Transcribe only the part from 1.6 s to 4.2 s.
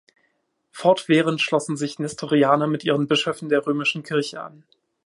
sich Nestorianer mit ihren Bischöfen der römischen